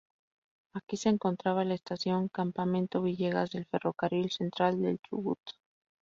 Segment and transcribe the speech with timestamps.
[0.73, 5.37] Aquí se encontraba la Estación Campamento Villegas del Ferrocarril Central del Chubut.